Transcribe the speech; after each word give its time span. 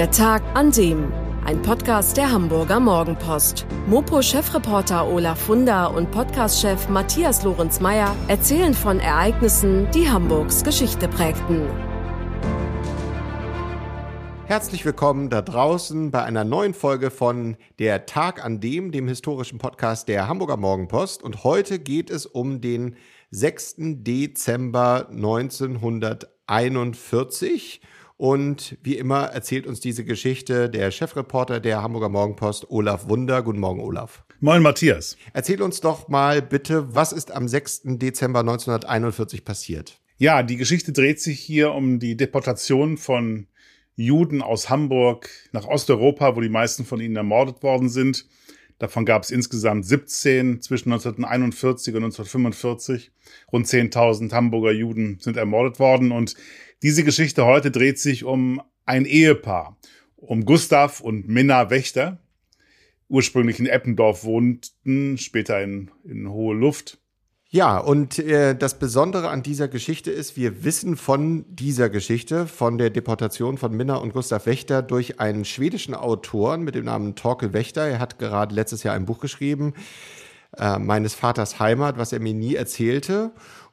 Der 0.00 0.10
Tag 0.10 0.42
an 0.54 0.72
dem. 0.72 1.12
Ein 1.44 1.60
Podcast 1.60 2.16
der 2.16 2.32
Hamburger 2.32 2.80
Morgenpost. 2.80 3.66
Mopo-Chefreporter 3.86 5.06
Olaf 5.06 5.40
Funder 5.40 5.92
und 5.92 6.10
Podcast-Chef 6.10 6.88
Matthias 6.88 7.44
Lorenz-Meyer 7.44 8.16
erzählen 8.26 8.72
von 8.72 8.98
Ereignissen, 8.98 9.90
die 9.90 10.08
Hamburgs 10.08 10.64
Geschichte 10.64 11.06
prägten. 11.06 11.66
Herzlich 14.46 14.86
willkommen 14.86 15.28
da 15.28 15.42
draußen 15.42 16.10
bei 16.10 16.22
einer 16.22 16.44
neuen 16.44 16.72
Folge 16.72 17.10
von 17.10 17.58
Der 17.78 18.06
Tag 18.06 18.42
an 18.42 18.58
dem, 18.58 18.92
dem 18.92 19.06
historischen 19.06 19.58
Podcast 19.58 20.08
der 20.08 20.28
Hamburger 20.28 20.56
Morgenpost. 20.56 21.22
Und 21.22 21.44
heute 21.44 21.78
geht 21.78 22.08
es 22.08 22.24
um 22.24 22.62
den 22.62 22.96
6. 23.32 23.74
Dezember 23.78 25.08
1941. 25.10 27.82
Und 28.20 28.76
wie 28.82 28.98
immer 28.98 29.28
erzählt 29.28 29.66
uns 29.66 29.80
diese 29.80 30.04
Geschichte 30.04 30.68
der 30.68 30.90
Chefreporter 30.90 31.58
der 31.58 31.82
Hamburger 31.82 32.10
Morgenpost, 32.10 32.70
Olaf 32.70 33.08
Wunder. 33.08 33.42
Guten 33.42 33.60
Morgen, 33.60 33.80
Olaf. 33.80 34.24
Moin, 34.40 34.60
Matthias. 34.60 35.16
Erzähl 35.32 35.62
uns 35.62 35.80
doch 35.80 36.08
mal 36.08 36.42
bitte, 36.42 36.94
was 36.94 37.12
ist 37.12 37.32
am 37.32 37.48
6. 37.48 37.96
Dezember 37.96 38.40
1941 38.40 39.42
passiert? 39.42 40.02
Ja, 40.18 40.42
die 40.42 40.58
Geschichte 40.58 40.92
dreht 40.92 41.18
sich 41.18 41.40
hier 41.40 41.72
um 41.72 41.98
die 41.98 42.14
Deportation 42.14 42.98
von 42.98 43.46
Juden 43.96 44.42
aus 44.42 44.68
Hamburg 44.68 45.30
nach 45.52 45.66
Osteuropa, 45.66 46.36
wo 46.36 46.42
die 46.42 46.50
meisten 46.50 46.84
von 46.84 47.00
ihnen 47.00 47.16
ermordet 47.16 47.62
worden 47.62 47.88
sind. 47.88 48.26
Davon 48.80 49.04
gab 49.04 49.24
es 49.24 49.30
insgesamt 49.30 49.84
17 49.84 50.62
zwischen 50.62 50.90
1941 50.90 51.94
und 51.94 52.04
1945. 52.04 53.12
Rund 53.52 53.66
10.000 53.66 54.32
Hamburger 54.32 54.72
Juden 54.72 55.18
sind 55.20 55.36
ermordet 55.36 55.78
worden. 55.78 56.12
Und 56.12 56.34
diese 56.82 57.04
Geschichte 57.04 57.44
heute 57.44 57.70
dreht 57.70 57.98
sich 57.98 58.24
um 58.24 58.62
ein 58.86 59.04
Ehepaar, 59.04 59.76
um 60.16 60.46
Gustav 60.46 61.02
und 61.02 61.28
Minna 61.28 61.68
Wächter. 61.68 62.22
Ursprünglich 63.08 63.60
in 63.60 63.66
Eppendorf 63.66 64.24
wohnten, 64.24 65.18
später 65.18 65.62
in, 65.62 65.90
in 66.04 66.30
Hohe 66.30 66.56
Luft. 66.56 67.02
Ja, 67.52 67.78
und 67.78 68.20
äh, 68.20 68.54
das 68.54 68.78
Besondere 68.78 69.28
an 69.28 69.42
dieser 69.42 69.66
Geschichte 69.66 70.12
ist, 70.12 70.36
wir 70.36 70.62
wissen 70.62 70.96
von 70.96 71.44
dieser 71.48 71.90
Geschichte, 71.90 72.46
von 72.46 72.78
der 72.78 72.90
Deportation 72.90 73.58
von 73.58 73.76
Minna 73.76 73.96
und 73.96 74.12
Gustav 74.12 74.46
Wächter 74.46 74.82
durch 74.82 75.18
einen 75.18 75.44
schwedischen 75.44 75.96
Autoren 75.96 76.62
mit 76.62 76.76
dem 76.76 76.84
Namen 76.84 77.16
Torkel 77.16 77.52
Wächter. 77.52 77.84
Er 77.88 77.98
hat 77.98 78.20
gerade 78.20 78.54
letztes 78.54 78.84
Jahr 78.84 78.94
ein 78.94 79.04
Buch 79.04 79.18
geschrieben, 79.18 79.74
äh, 80.58 80.78
Meines 80.78 81.14
Vaters 81.14 81.58
Heimat, 81.58 81.98
was 81.98 82.12
er 82.12 82.20
mir 82.20 82.34
nie 82.34 82.54
erzählte. 82.54 83.32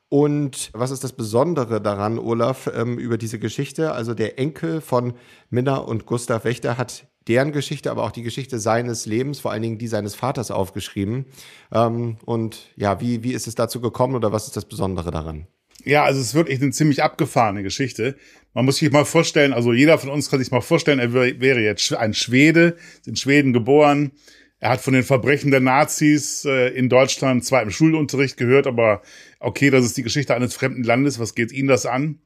Und 0.10 0.72
was 0.74 0.90
ist 0.90 1.04
das 1.04 1.14
Besondere 1.14 1.80
daran, 1.80 2.18
Olaf, 2.18 2.72
ähm, 2.74 2.98
über 2.98 3.20
diese 3.20 3.38
Geschichte? 3.38 3.92
Also 3.92 4.16
der 4.16 4.40
Enkel 4.40 4.82
von 4.82 5.14
Minna 5.52 5.78
und 5.78 6.08
Gustav 6.08 6.46
Wächter 6.46 6.80
hat 6.80 7.06
deren 7.28 7.52
Geschichte, 7.52 7.92
aber 7.92 8.04
auch 8.04 8.12
die 8.12 8.24
Geschichte 8.24 8.60
seines 8.60 9.06
Lebens, 9.06 9.40
vor 9.40 9.52
allen 9.52 9.62
Dingen 9.62 9.78
die 9.78 9.88
seines 9.88 10.16
Vaters 10.16 10.52
aufgeschrieben. 10.52 11.26
Ähm, 11.72 12.18
und 12.26 12.72
ja, 12.76 13.02
wie, 13.02 13.24
wie 13.24 13.34
ist 13.34 13.48
es 13.48 13.56
dazu 13.56 13.82
gekommen 13.82 14.16
oder 14.16 14.32
was 14.32 14.48
ist 14.48 14.56
das 14.56 14.66
Besondere 14.66 15.12
daran? 15.12 15.48
Ja, 15.84 16.04
also 16.04 16.20
es 16.20 16.28
ist 16.28 16.34
wirklich 16.34 16.62
eine 16.62 16.72
ziemlich 16.72 17.04
abgefahrene 17.04 17.64
Geschichte. 17.64 18.16
Man 18.54 18.66
muss 18.66 18.78
sich 18.78 18.92
mal 18.92 19.06
vorstellen, 19.06 19.54
also 19.54 19.74
jeder 19.74 19.98
von 19.98 20.10
uns 20.10 20.30
kann 20.30 20.40
sich 20.40 20.52
mal 20.52 20.62
vorstellen, 20.62 21.00
er 21.00 21.14
wäre 21.14 21.62
jetzt 21.62 21.94
ein 21.94 22.14
Schwede, 22.14 22.76
in 23.06 23.16
Schweden 23.16 23.54
geboren. 23.54 24.12
Er 24.60 24.72
hat 24.72 24.82
von 24.82 24.94
den 24.94 25.04
Verbrechen 25.04 25.52
der 25.52 25.60
Nazis 25.60 26.44
äh, 26.44 26.70
in 26.70 26.90
Deutschland 26.90 27.46
zwar 27.46 27.62
im 27.62 27.70
Schulunterricht 27.70 28.38
gehört, 28.38 28.66
aber 28.66 29.04
okay, 29.40 29.70
das 29.70 29.86
ist 29.86 29.98
die 29.98 30.04
Geschichte 30.04 30.34
eines 30.34 30.56
fremden 30.56 30.84
Landes, 30.84 31.20
was 31.20 31.36
geht 31.36 31.52
ihn 31.52 31.68
das 31.68 31.86
an? 31.86 32.20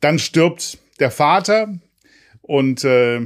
Dann 0.00 0.18
stirbt 0.18 0.78
der 0.98 1.12
Vater 1.12 1.78
und 2.40 2.82
äh, 2.82 3.20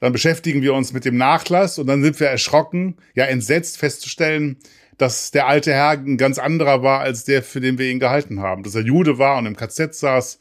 dann 0.00 0.12
beschäftigen 0.12 0.62
wir 0.62 0.74
uns 0.74 0.92
mit 0.92 1.04
dem 1.04 1.16
Nachlass 1.16 1.78
und 1.78 1.86
dann 1.86 2.02
sind 2.02 2.18
wir 2.18 2.28
erschrocken, 2.28 2.96
ja 3.14 3.24
entsetzt 3.24 3.78
festzustellen, 3.78 4.56
dass 4.96 5.30
der 5.30 5.46
alte 5.46 5.72
Herr 5.72 5.90
ein 5.90 6.16
ganz 6.16 6.38
anderer 6.38 6.82
war 6.82 7.00
als 7.00 7.24
der, 7.24 7.42
für 7.42 7.60
den 7.60 7.78
wir 7.78 7.90
ihn 7.90 8.00
gehalten 8.00 8.40
haben. 8.40 8.62
Dass 8.62 8.74
er 8.74 8.82
Jude 8.82 9.18
war 9.18 9.38
und 9.38 9.46
im 9.46 9.56
KZ 9.56 9.94
saß. 9.94 10.38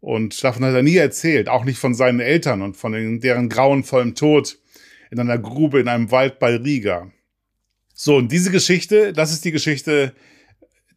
Und 0.00 0.44
davon 0.44 0.64
hat 0.64 0.74
er 0.74 0.82
nie 0.82 0.96
erzählt, 0.96 1.48
auch 1.48 1.64
nicht 1.64 1.78
von 1.78 1.94
seinen 1.94 2.20
Eltern 2.20 2.60
und 2.60 2.76
von 2.76 3.20
deren 3.20 3.48
grauenvollem 3.48 4.14
Tod 4.14 4.58
in 5.10 5.18
einer 5.18 5.38
Grube 5.38 5.80
in 5.80 5.88
einem 5.88 6.10
Wald 6.10 6.38
bei 6.38 6.56
Riga. 6.56 7.10
So, 7.94 8.16
und 8.16 8.30
diese 8.30 8.50
Geschichte, 8.50 9.14
das 9.14 9.32
ist 9.32 9.44
die 9.46 9.52
Geschichte 9.52 10.12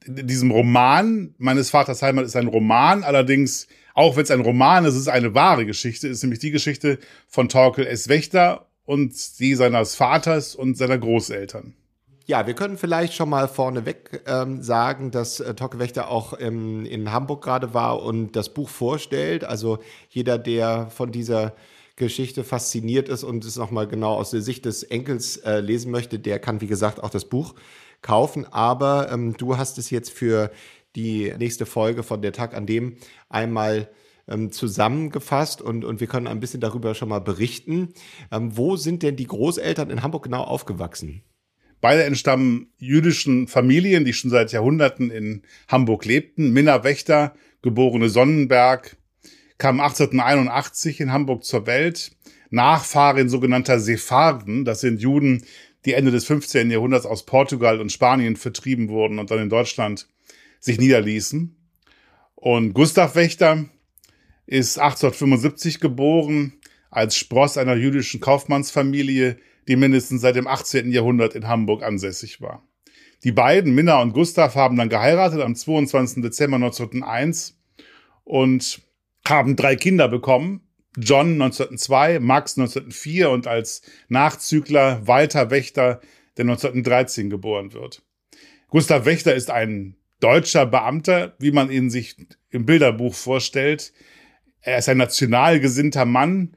in 0.05 0.27
diesem 0.27 0.51
Roman. 0.51 1.33
Meines 1.37 1.69
Vaters 1.69 2.01
Heimat 2.01 2.25
ist 2.25 2.35
ein 2.35 2.47
Roman, 2.47 3.03
allerdings 3.03 3.67
auch 3.97 4.15
wenn 4.15 4.23
es 4.23 4.31
ein 4.31 4.41
Roman 4.41 4.85
ist, 4.85 4.93
ist 4.93 5.01
es 5.01 5.07
eine 5.07 5.33
wahre 5.33 5.65
Geschichte, 5.65 6.07
ist 6.07 6.21
nämlich 6.21 6.39
die 6.39 6.51
Geschichte 6.51 6.99
von 7.27 7.49
Torkel 7.49 7.87
S. 7.87 8.07
Wächter 8.07 8.67
und 8.85 9.39
die 9.39 9.55
seines 9.55 9.95
Vaters 9.95 10.53
und 10.53 10.77
seiner 10.77 10.99
Großeltern. 10.99 11.73
Ja, 12.27 12.45
wir 12.45 12.53
können 12.53 12.77
vielleicht 12.77 13.15
schon 13.15 13.29
mal 13.29 13.47
vorneweg 13.47 14.21
ähm, 14.27 14.61
sagen, 14.61 15.09
dass 15.09 15.39
äh, 15.39 15.55
Torkel 15.55 15.79
Wächter 15.79 16.11
auch 16.11 16.39
ähm, 16.39 16.85
in 16.85 17.11
Hamburg 17.11 17.43
gerade 17.43 17.73
war 17.73 18.03
und 18.03 18.35
das 18.35 18.53
Buch 18.53 18.69
vorstellt. 18.69 19.43
Also 19.43 19.79
jeder, 20.09 20.37
der 20.37 20.91
von 20.91 21.11
dieser 21.11 21.55
Geschichte 21.95 22.43
fasziniert 22.43 23.09
ist 23.09 23.23
und 23.23 23.45
es 23.45 23.55
nochmal 23.55 23.87
genau 23.87 24.13
aus 24.13 24.29
der 24.29 24.41
Sicht 24.41 24.65
des 24.65 24.83
Enkels 24.83 25.37
äh, 25.37 25.59
lesen 25.59 25.89
möchte, 25.89 26.19
der 26.19 26.37
kann, 26.37 26.61
wie 26.61 26.67
gesagt, 26.67 27.01
auch 27.01 27.09
das 27.09 27.25
Buch 27.25 27.55
kaufen. 28.03 28.45
Aber 28.51 29.11
ähm, 29.11 29.35
du 29.37 29.57
hast 29.57 29.79
es 29.79 29.89
jetzt 29.89 30.11
für 30.11 30.51
die 30.97 31.31
nächste 31.37 31.65
Folge 31.65 32.03
von 32.03 32.21
der 32.21 32.33
Tag 32.33 32.53
an 32.53 32.65
dem 32.65 32.97
einmal 33.29 33.89
ähm, 34.27 34.51
zusammengefasst 34.51 35.61
und, 35.61 35.85
und 35.85 36.01
wir 36.01 36.07
können 36.07 36.27
ein 36.27 36.39
bisschen 36.39 36.59
darüber 36.59 36.95
schon 36.95 37.09
mal 37.09 37.19
berichten. 37.19 37.93
Ähm, 38.31 38.57
wo 38.57 38.75
sind 38.75 39.03
denn 39.03 39.15
die 39.15 39.27
Großeltern 39.27 39.89
in 39.89 40.03
Hamburg 40.03 40.23
genau 40.23 40.43
aufgewachsen? 40.43 41.23
Beide 41.79 42.03
entstammen 42.03 42.71
jüdischen 42.77 43.47
Familien, 43.47 44.03
die 44.03 44.13
schon 44.13 44.31
seit 44.31 44.51
Jahrhunderten 44.51 45.11
in 45.11 45.43
Hamburg 45.67 46.05
lebten. 46.05 46.51
Minna 46.51 46.83
Wächter, 46.83 47.35
geborene 47.61 48.09
Sonnenberg, 48.09 48.97
kam 49.59 49.79
1881 49.79 50.99
in 50.99 51.11
Hamburg 51.13 51.43
zur 51.43 51.67
Welt. 51.67 52.11
Nachfahrin 52.49 53.29
sogenannter 53.29 53.79
Sepharden, 53.79 54.63
das 54.63 54.79
sind 54.79 55.01
Juden, 55.01 55.43
die 55.85 55.93
Ende 55.93 56.11
des 56.11 56.25
15. 56.25 56.71
Jahrhunderts 56.71 57.05
aus 57.05 57.25
Portugal 57.25 57.81
und 57.81 57.91
Spanien 57.91 58.37
vertrieben 58.37 58.89
wurden 58.89 59.19
und 59.19 59.31
dann 59.31 59.39
in 59.39 59.49
Deutschland 59.49 60.07
sich 60.67 60.77
niederließen. 60.79 61.55
Und 62.35 62.73
Gustav 62.73 63.15
Wächter 63.15 63.65
ist 64.45 64.77
1875 64.77 65.79
geboren 65.79 66.53
als 66.91 67.17
Spross 67.17 67.57
einer 67.57 67.75
jüdischen 67.75 68.19
Kaufmannsfamilie, 68.19 69.37
die 69.67 69.75
mindestens 69.75 70.21
seit 70.21 70.35
dem 70.35 70.47
18. 70.47 70.91
Jahrhundert 70.91 71.35
in 71.35 71.47
Hamburg 71.47 71.83
ansässig 71.83 72.39
war. 72.39 72.63
Die 73.23 73.31
beiden, 73.31 73.73
Minna 73.73 74.01
und 74.01 74.13
Gustav, 74.13 74.55
haben 74.55 74.77
dann 74.77 74.89
geheiratet 74.89 75.41
am 75.41 75.55
22. 75.55 76.21
Dezember 76.21 76.55
1901 76.55 77.59
und 78.23 78.81
haben 79.27 79.55
drei 79.55 79.75
Kinder 79.75 80.07
bekommen. 80.07 80.61
John 80.97 81.33
1902, 81.33 82.19
Max 82.19 82.57
1904 82.57 83.29
und 83.29 83.47
als 83.47 83.81
Nachzügler 84.07 85.05
Walter 85.05 85.49
Wächter, 85.49 85.99
der 86.37 86.45
1913 86.45 87.29
geboren 87.29 87.73
wird. 87.73 88.03
Gustav 88.69 89.05
Wächter 89.05 89.33
ist 89.35 89.49
ein 89.49 89.95
deutscher 90.19 90.65
Beamter, 90.65 91.35
wie 91.39 91.51
man 91.51 91.71
ihn 91.71 91.89
sich 91.89 92.15
im 92.49 92.65
Bilderbuch 92.65 93.13
vorstellt. 93.13 93.93
Er 94.61 94.79
ist 94.79 94.89
ein 94.89 94.97
national 94.97 95.59
gesinnter 95.59 96.05
Mann, 96.05 96.55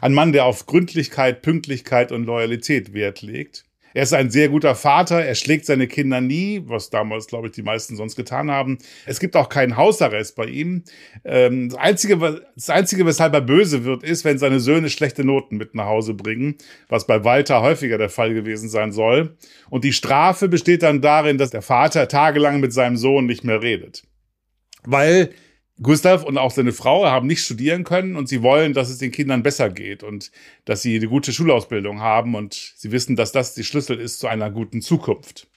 ein 0.00 0.14
Mann, 0.14 0.32
der 0.32 0.44
auf 0.44 0.66
Gründlichkeit, 0.66 1.42
Pünktlichkeit 1.42 2.12
und 2.12 2.24
Loyalität 2.24 2.92
Wert 2.92 3.22
legt. 3.22 3.64
Er 3.92 4.04
ist 4.04 4.12
ein 4.12 4.30
sehr 4.30 4.48
guter 4.48 4.74
Vater, 4.74 5.24
er 5.24 5.34
schlägt 5.34 5.66
seine 5.66 5.88
Kinder 5.88 6.20
nie, 6.20 6.62
was 6.66 6.90
damals, 6.90 7.26
glaube 7.26 7.48
ich, 7.48 7.52
die 7.52 7.62
meisten 7.62 7.96
sonst 7.96 8.16
getan 8.16 8.50
haben. 8.50 8.78
Es 9.06 9.18
gibt 9.18 9.36
auch 9.36 9.48
keinen 9.48 9.76
Hausarrest 9.76 10.36
bei 10.36 10.46
ihm. 10.46 10.84
Ähm, 11.24 11.70
das, 11.70 11.78
Einzige, 11.78 12.42
das 12.54 12.70
Einzige, 12.70 13.04
weshalb 13.06 13.34
er 13.34 13.40
böse 13.40 13.84
wird, 13.84 14.02
ist, 14.04 14.24
wenn 14.24 14.38
seine 14.38 14.60
Söhne 14.60 14.90
schlechte 14.90 15.24
Noten 15.24 15.56
mit 15.56 15.74
nach 15.74 15.86
Hause 15.86 16.14
bringen, 16.14 16.56
was 16.88 17.06
bei 17.06 17.24
Walter 17.24 17.62
häufiger 17.62 17.98
der 17.98 18.10
Fall 18.10 18.32
gewesen 18.34 18.68
sein 18.68 18.92
soll. 18.92 19.36
Und 19.68 19.84
die 19.84 19.92
Strafe 19.92 20.48
besteht 20.48 20.82
dann 20.82 21.00
darin, 21.00 21.38
dass 21.38 21.50
der 21.50 21.62
Vater 21.62 22.08
tagelang 22.08 22.60
mit 22.60 22.72
seinem 22.72 22.96
Sohn 22.96 23.26
nicht 23.26 23.44
mehr 23.44 23.62
redet. 23.62 24.04
Weil 24.84 25.30
Gustav 25.82 26.24
und 26.24 26.36
auch 26.36 26.50
seine 26.50 26.72
Frau 26.72 27.06
haben 27.06 27.26
nicht 27.26 27.42
studieren 27.42 27.84
können 27.84 28.16
und 28.16 28.28
sie 28.28 28.42
wollen, 28.42 28.74
dass 28.74 28.90
es 28.90 28.98
den 28.98 29.12
Kindern 29.12 29.42
besser 29.42 29.70
geht 29.70 30.02
und 30.02 30.30
dass 30.66 30.82
sie 30.82 30.96
eine 30.96 31.08
gute 31.08 31.32
Schulausbildung 31.32 32.00
haben 32.00 32.34
und 32.34 32.74
sie 32.76 32.92
wissen, 32.92 33.16
dass 33.16 33.32
das 33.32 33.54
die 33.54 33.64
Schlüssel 33.64 33.98
ist 33.98 34.20
zu 34.20 34.26
einer 34.26 34.50
guten 34.50 34.82
Zukunft. 34.82 35.48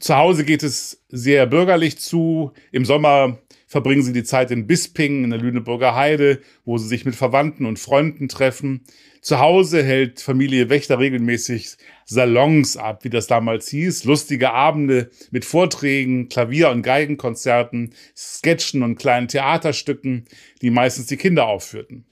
Zu 0.00 0.16
Hause 0.16 0.44
geht 0.44 0.62
es 0.62 1.04
sehr 1.08 1.46
bürgerlich 1.46 1.98
zu. 1.98 2.52
Im 2.72 2.84
Sommer 2.84 3.38
verbringen 3.74 4.04
sie 4.04 4.12
die 4.12 4.22
Zeit 4.22 4.52
in 4.52 4.68
Bisping 4.68 5.24
in 5.24 5.30
der 5.30 5.40
Lüneburger 5.40 5.96
Heide, 5.96 6.38
wo 6.64 6.78
sie 6.78 6.86
sich 6.86 7.04
mit 7.04 7.16
Verwandten 7.16 7.66
und 7.66 7.80
Freunden 7.80 8.28
treffen. 8.28 8.84
Zu 9.20 9.40
Hause 9.40 9.82
hält 9.82 10.20
Familie 10.20 10.70
Wächter 10.70 11.00
regelmäßig 11.00 11.74
Salons 12.04 12.76
ab, 12.76 13.02
wie 13.02 13.10
das 13.10 13.26
damals 13.26 13.68
hieß, 13.70 14.04
lustige 14.04 14.52
Abende 14.52 15.10
mit 15.32 15.44
Vorträgen, 15.44 16.28
Klavier- 16.28 16.70
und 16.70 16.82
Geigenkonzerten, 16.82 17.94
Sketchen 18.16 18.84
und 18.84 18.94
kleinen 18.94 19.26
Theaterstücken, 19.26 20.26
die 20.62 20.70
meistens 20.70 21.06
die 21.06 21.16
Kinder 21.16 21.48
aufführten. 21.48 22.06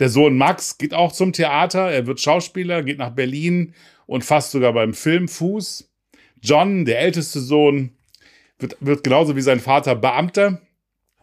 Der 0.00 0.08
Sohn 0.08 0.36
Max 0.36 0.78
geht 0.78 0.94
auch 0.94 1.12
zum 1.12 1.32
Theater, 1.32 1.92
er 1.92 2.08
wird 2.08 2.20
Schauspieler, 2.20 2.82
geht 2.82 2.98
nach 2.98 3.14
Berlin 3.14 3.72
und 4.06 4.24
fasst 4.24 4.50
sogar 4.50 4.72
beim 4.72 4.94
Film 4.94 5.28
Fuß. 5.28 5.88
John, 6.42 6.84
der 6.84 6.98
älteste 6.98 7.38
Sohn, 7.38 7.92
wird, 8.58 8.76
wird 8.80 9.04
genauso 9.04 9.36
wie 9.36 9.42
sein 9.42 9.60
Vater 9.60 9.94
Beamter. 9.94 10.60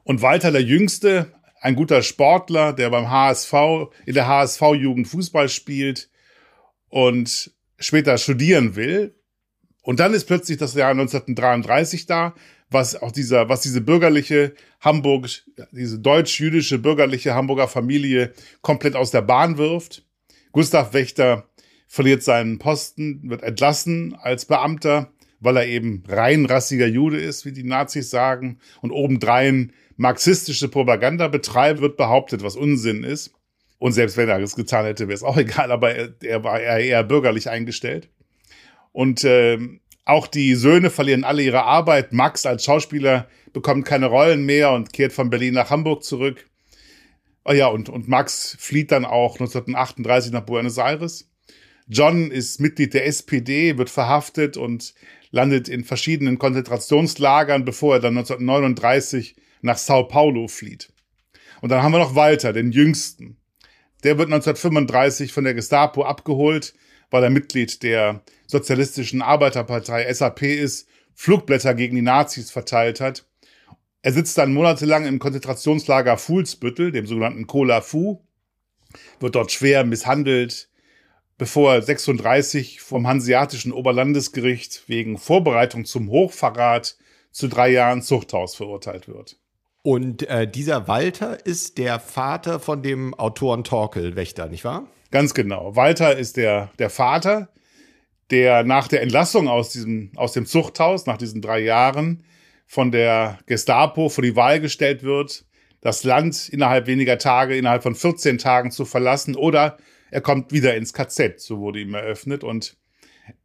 Und 0.04 0.22
Walter, 0.22 0.52
der 0.52 0.64
Jüngste, 0.64 1.32
ein 1.62 1.76
guter 1.76 2.02
Sportler, 2.02 2.74
der 2.74 2.90
beim 2.90 3.10
HSV, 3.10 3.54
in 4.06 4.16
der 4.16 4.28
HSV-Jugend 4.28 5.08
Fußball 5.08 5.48
spielt 5.48 6.10
und 6.90 7.52
später 7.78 8.18
studieren 8.18 8.76
will. 8.76 9.16
Und 9.84 10.00
dann 10.00 10.14
ist 10.14 10.26
plötzlich 10.26 10.58
das 10.58 10.74
Jahr 10.74 10.92
1933 10.92 12.06
da, 12.06 12.34
was 12.70 13.00
auch 13.02 13.12
dieser, 13.12 13.50
was 13.50 13.62
diese 13.62 13.82
bürgerliche 13.82 14.54
Hamburg, 14.80 15.28
diese 15.72 16.00
deutsch-jüdische 16.00 16.80
bürgerliche 16.80 17.36
Hamburger 17.36 17.68
Familie 17.68 18.34
komplett 18.62 18.96
aus 18.96 19.12
der 19.12 19.22
Bahn 19.22 19.58
wirft. 19.58 20.04
Gustav 20.52 20.94
Wächter 20.94 21.50
verliert 21.88 22.24
seinen 22.24 22.58
Posten, 22.58 23.30
wird 23.30 23.44
entlassen 23.44 24.16
als 24.16 24.46
Beamter, 24.46 25.12
weil 25.42 25.58
er 25.58 25.68
eben 25.68 26.04
rein 26.08 26.46
rassiger 26.46 26.88
Jude 26.88 27.20
ist, 27.20 27.46
wie 27.46 27.52
die 27.52 27.64
Nazis 27.64 28.10
sagen, 28.10 28.60
und 28.82 28.92
obendrein 28.92 29.74
marxistische 30.02 30.68
Propaganda 30.68 31.28
betreibt, 31.28 31.80
wird 31.80 31.96
behauptet, 31.96 32.44
was 32.44 32.56
Unsinn 32.56 33.04
ist. 33.04 33.34
Und 33.78 33.94
selbst 33.94 34.18
wenn 34.18 34.30
er 34.30 34.40
es 34.40 34.56
getan 34.56 34.86
hätte, 34.86 35.08
wäre 35.08 35.16
es 35.16 35.24
auch 35.24 35.38
egal, 35.46 35.72
aber 35.72 35.96
er, 35.96 36.14
er 36.22 36.44
war 36.44 36.60
eher, 36.60 36.80
eher 36.80 37.04
bürgerlich 37.04 37.50
eingestellt. 37.50 38.10
Und 38.92 39.24
äh, 39.24 39.60
auch 40.04 40.28
die 40.28 40.56
Söhne 40.56 40.90
verlieren 40.90 41.24
alle 41.24 41.44
ihre 41.44 41.64
Arbeit. 41.64 42.14
Max 42.14 42.46
als 42.46 42.66
Schauspieler 42.66 43.28
bekommt 43.54 43.86
keine 43.86 44.08
Rollen 44.08 44.46
mehr 44.46 44.72
und 44.72 44.92
kehrt 44.92 45.14
von 45.14 45.30
Berlin 45.30 45.54
nach 45.54 45.70
Hamburg 45.70 46.04
zurück. 46.04 46.50
Oh 47.46 47.54
ja, 47.54 47.68
und, 47.68 47.90
und 47.90 48.08
Max 48.08 48.58
flieht 48.60 48.92
dann 48.92 49.06
auch 49.06 49.34
1938 49.36 50.32
nach 50.32 50.42
Buenos 50.42 50.78
Aires. 50.78 51.30
John 51.88 52.32
ist 52.32 52.60
Mitglied 52.60 52.94
der 52.94 53.06
SPD, 53.06 53.78
wird 53.78 53.90
verhaftet 53.90 54.58
und 54.58 54.94
landet 55.32 55.70
in 55.70 55.84
verschiedenen 55.84 56.38
Konzentrationslagern, 56.40 57.66
bevor 57.66 57.96
er 57.96 58.00
dann 58.00 58.18
1939 58.18 59.36
nach 59.62 59.78
Sao 59.78 60.04
Paulo 60.04 60.48
flieht. 60.48 60.92
Und 61.62 61.70
dann 61.70 61.84
haben 61.84 61.92
wir 61.92 62.00
noch 62.00 62.16
Walter, 62.16 62.54
den 62.54 62.72
Jüngsten. 62.72 63.38
Der 64.04 64.18
wird 64.18 64.28
1935 64.28 65.32
von 65.32 65.44
der 65.44 65.54
Gestapo 65.54 66.04
abgeholt, 66.04 66.74
weil 67.12 67.24
er 67.24 67.30
Mitglied 67.30 67.84
der 67.84 68.24
Sozialistischen 68.48 69.22
Arbeiterpartei 69.22 70.12
SAP 70.12 70.44
ist, 70.44 70.88
Flugblätter 71.14 71.76
gegen 71.76 71.96
die 71.96 72.02
Nazis 72.02 72.50
verteilt 72.50 73.00
hat. 73.00 73.26
Er 74.02 74.14
sitzt 74.14 74.38
dann 74.38 74.54
monatelang 74.54 75.06
im 75.06 75.20
Konzentrationslager 75.20 76.18
Fuhlsbüttel, 76.18 76.92
dem 76.92 77.06
sogenannten 77.06 77.46
Cola 77.46 77.82
Fu, 77.82 78.26
wird 79.20 79.36
dort 79.36 79.52
schwer 79.52 79.84
misshandelt, 79.84 80.70
bevor 81.38 81.76
er 81.76 81.82
36 81.82 82.82
vom 82.82 83.08
Hanseatischen 83.08 83.72
Oberlandesgericht 83.72 84.84
wegen 84.88 85.18
Vorbereitung 85.18 85.86
zum 85.86 86.10
Hochverrat 86.10 86.98
zu 87.32 87.48
drei 87.48 87.70
Jahren 87.70 88.02
Zuchthaus 88.02 88.56
verurteilt 88.56 89.08
wird. 89.08 89.41
Und 89.84 90.24
äh, 90.30 90.48
dieser 90.50 90.88
Walter 90.88 91.44
ist 91.46 91.78
der 91.78 92.00
Vater 92.00 92.60
von 92.60 92.84
dem 92.84 93.14
Autoren 93.16 93.64
Torkel 93.64 94.16
Wächter, 94.16 94.48
nicht 94.48 94.64
wahr? 94.64 94.88
Ganz 95.10 95.34
genau. 95.34 95.76
Walter 95.76 96.18
ist 96.18 96.38
der, 96.38 96.72
der 96.78 96.90
Vater, 96.90 97.50
der 98.30 98.64
nach 98.64 98.88
der 98.88 99.02
Entlassung 99.02 99.48
aus, 99.48 99.72
diesem, 99.72 100.12
aus 100.16 100.34
dem 100.34 100.46
Zuchthaus, 100.46 101.06
nach 101.06 101.18
diesen 101.18 101.42
drei 101.42 101.60
Jahren, 101.60 102.24
von 102.68 102.92
der 102.92 103.40
Gestapo 103.48 104.08
vor 104.08 104.24
die 104.24 104.36
Wahl 104.36 104.62
gestellt 104.62 105.04
wird, 105.04 105.46
das 105.82 106.04
Land 106.04 106.48
innerhalb 106.48 106.88
weniger 106.88 107.18
Tage, 107.18 107.58
innerhalb 107.58 107.84
von 107.84 107.96
14 107.96 108.38
Tagen 108.38 108.72
zu 108.72 108.86
verlassen 108.86 109.36
oder 109.36 109.78
er 110.12 110.22
kommt 110.22 110.54
wieder 110.54 110.76
ins 110.76 110.94
KZ, 110.94 111.42
so 111.42 111.60
wurde 111.60 111.82
ihm 111.82 111.94
eröffnet 111.94 112.44
und 112.44 112.78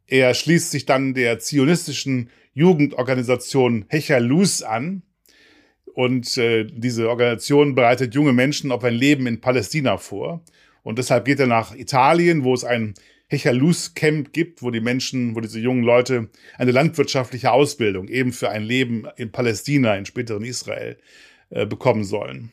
er 0.05 0.33
schließt 0.33 0.71
sich 0.71 0.85
dann 0.85 1.13
der 1.13 1.39
zionistischen 1.39 2.29
Jugendorganisation 2.53 3.85
Hecher 3.89 4.19
Luz 4.21 4.61
an, 4.61 5.03
und 5.97 6.37
äh, 6.37 6.63
diese 6.63 7.09
Organisation 7.09 7.73
bereitet 7.73 8.13
junge 8.13 8.31
Menschen 8.31 8.71
auf 8.71 8.83
ein 8.83 8.93
Leben 8.93 9.25
in 9.25 9.41
Palästina 9.41 9.97
vor. 9.97 10.43
Und 10.83 10.99
deshalb 10.99 11.25
geht 11.25 11.39
er 11.39 11.47
nach 11.47 11.73
Italien, 11.73 12.43
wo 12.43 12.53
es 12.53 12.63
ein 12.63 12.93
Hechalus-Camp 13.29 14.31
gibt, 14.31 14.61
wo 14.61 14.69
die 14.69 14.79
Menschen, 14.79 15.35
wo 15.35 15.39
diese 15.39 15.59
jungen 15.59 15.81
Leute 15.81 16.29
eine 16.59 16.69
landwirtschaftliche 16.69 17.51
Ausbildung 17.51 18.09
eben 18.09 18.31
für 18.31 18.49
ein 18.49 18.61
Leben 18.61 19.07
in 19.15 19.31
Palästina, 19.31 19.95
in 19.95 20.05
späteren 20.05 20.43
Israel, 20.43 20.99
äh, 21.49 21.65
bekommen 21.65 22.03
sollen. 22.03 22.51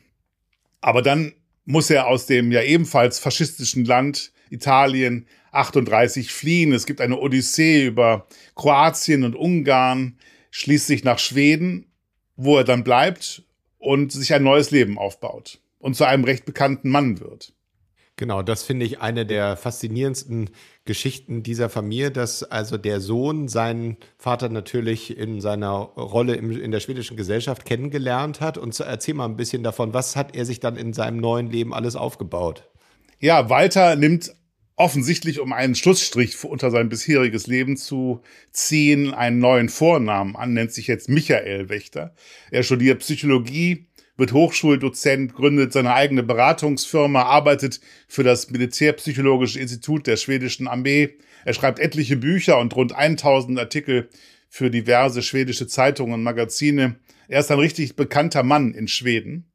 Aber 0.81 1.03
dann 1.03 1.33
muss 1.65 1.91
er 1.91 2.07
aus 2.07 2.25
dem 2.25 2.51
ja 2.51 2.63
ebenfalls 2.63 3.19
faschistischen 3.19 3.85
Land 3.85 4.31
Italien 4.49 5.27
38 5.51 6.31
fliehen. 6.31 6.73
Es 6.73 6.87
gibt 6.87 6.99
eine 6.99 7.19
Odyssee 7.19 7.85
über 7.85 8.25
Kroatien 8.55 9.23
und 9.23 9.35
Ungarn, 9.35 10.17
schließlich 10.49 11.03
nach 11.03 11.19
Schweden 11.19 11.85
wo 12.35 12.57
er 12.57 12.63
dann 12.63 12.83
bleibt 12.83 13.43
und 13.77 14.11
sich 14.11 14.33
ein 14.33 14.43
neues 14.43 14.71
Leben 14.71 14.97
aufbaut 14.97 15.59
und 15.79 15.95
zu 15.95 16.05
einem 16.05 16.23
recht 16.23 16.45
bekannten 16.45 16.89
Mann 16.89 17.19
wird. 17.19 17.53
Genau, 18.17 18.41
das 18.41 18.63
finde 18.63 18.85
ich 18.85 19.01
eine 19.01 19.25
der 19.25 19.57
faszinierendsten 19.57 20.49
Geschichten 20.85 21.43
dieser 21.43 21.67
Familie, 21.67 22.11
dass 22.11 22.43
also 22.43 22.77
der 22.77 23.01
Sohn 23.01 23.49
seinen 23.49 23.97
Vater 24.17 24.47
natürlich 24.47 25.17
in 25.17 25.41
seiner 25.41 25.73
Rolle 25.73 26.35
in 26.35 26.71
der 26.71 26.79
schwedischen 26.79 27.17
Gesellschaft 27.17 27.65
kennengelernt 27.65 28.39
hat. 28.39 28.57
Und 28.57 28.79
erzähl 28.79 29.15
mal 29.15 29.25
ein 29.25 29.35
bisschen 29.35 29.63
davon, 29.63 29.93
was 29.93 30.15
hat 30.15 30.33
er 30.33 30.45
sich 30.45 30.61
dann 30.61 30.77
in 30.77 30.93
seinem 30.93 31.17
neuen 31.17 31.51
Leben 31.51 31.73
alles 31.73 31.97
aufgebaut? 31.97 32.69
Ja, 33.19 33.49
Walter 33.49 33.97
nimmt 33.97 34.33
offensichtlich, 34.75 35.39
um 35.39 35.53
einen 35.53 35.75
Schlussstrich 35.75 36.43
unter 36.43 36.69
sein 36.69 36.89
bisheriges 36.89 37.47
Leben 37.47 37.77
zu 37.77 38.21
ziehen, 38.51 39.13
einen 39.13 39.39
neuen 39.39 39.69
Vornamen 39.69 40.35
an, 40.35 40.53
nennt 40.53 40.73
sich 40.73 40.87
jetzt 40.87 41.09
Michael 41.09 41.69
Wächter. 41.69 42.13
Er 42.51 42.63
studiert 42.63 42.99
Psychologie, 42.99 43.87
wird 44.17 44.33
Hochschuldozent, 44.33 45.33
gründet 45.33 45.73
seine 45.73 45.93
eigene 45.93 46.23
Beratungsfirma, 46.23 47.23
arbeitet 47.23 47.79
für 48.07 48.23
das 48.23 48.49
Militärpsychologische 48.49 49.59
Institut 49.59 50.07
der 50.07 50.17
schwedischen 50.17 50.67
Armee. 50.67 51.15
Er 51.45 51.53
schreibt 51.53 51.79
etliche 51.79 52.17
Bücher 52.17 52.59
und 52.59 52.75
rund 52.75 52.93
1000 52.93 53.59
Artikel 53.59 54.09
für 54.49 54.69
diverse 54.69 55.21
schwedische 55.21 55.67
Zeitungen 55.67 56.13
und 56.13 56.23
Magazine. 56.23 56.95
Er 57.27 57.39
ist 57.39 57.51
ein 57.51 57.59
richtig 57.59 57.95
bekannter 57.95 58.43
Mann 58.43 58.73
in 58.73 58.87
Schweden. 58.87 59.45